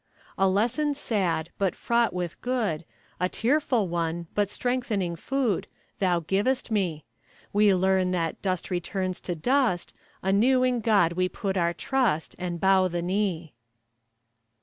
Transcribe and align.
A 0.35 0.49
lesson 0.49 0.95
sad, 0.95 1.51
but 1.59 1.75
fraught 1.75 2.11
with 2.11 2.41
good 2.41 2.85
A 3.19 3.29
tearful 3.29 3.87
one, 3.87 4.25
but 4.33 4.49
strengthening 4.49 5.15
food 5.15 5.67
Thou 5.99 6.21
givest 6.21 6.71
me; 6.71 7.05
We 7.53 7.75
learn 7.75 8.09
that 8.09 8.41
"dust 8.41 8.71
returns 8.71 9.21
to 9.21 9.35
dust," 9.35 9.93
Anew 10.23 10.63
in 10.63 10.79
God 10.79 11.13
we 11.13 11.29
put 11.29 11.55
our 11.55 11.75
trust, 11.75 12.35
And 12.39 12.59
bow 12.59 12.87
the 12.87 13.03
knee. 13.03 13.53